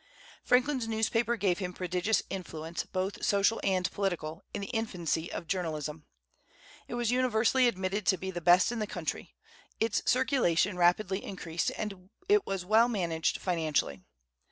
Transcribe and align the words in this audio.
Franklin's 0.43 0.87
newspaper 0.87 1.35
gave 1.35 1.59
him 1.59 1.73
prodigious 1.75 2.23
influence, 2.31 2.85
both 2.85 3.23
social 3.23 3.61
and 3.63 3.91
political, 3.91 4.41
in 4.51 4.61
the 4.61 4.69
infancy 4.69 5.31
of 5.31 5.45
journalism. 5.45 6.07
It 6.87 6.95
was 6.95 7.11
universally 7.11 7.67
admitted 7.67 8.07
to 8.07 8.17
be 8.17 8.31
the 8.31 8.41
best 8.41 8.71
in 8.71 8.79
the 8.79 8.87
country. 8.87 9.35
Its 9.79 10.01
circulation 10.09 10.75
rapidly 10.75 11.23
increased, 11.23 11.71
and 11.77 12.09
it 12.27 12.47
was 12.47 12.65
well 12.65 12.87
managed 12.89 13.37
financially. 13.39 14.01